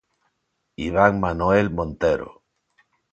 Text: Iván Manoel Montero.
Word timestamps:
Iván 0.85 1.19
Manoel 1.19 1.69
Montero. 1.69 2.31